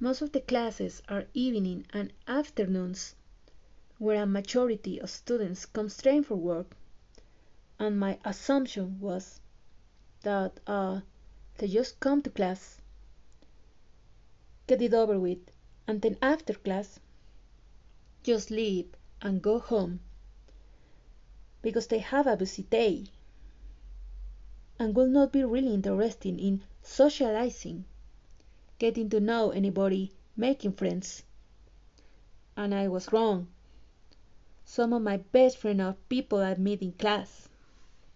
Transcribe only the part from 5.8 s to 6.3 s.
straight